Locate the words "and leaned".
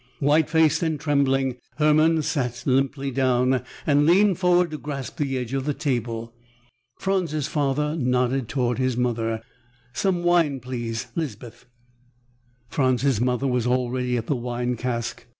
3.85-4.39